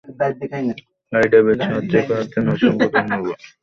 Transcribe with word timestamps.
হেই 1.11 1.25
David, 1.31 1.57
সাহায্য 1.61 1.93
করার 2.07 2.27
জন্য 2.31 2.47
অসংখ্য 2.53 2.87
ধন্যবাদ! 2.93 3.37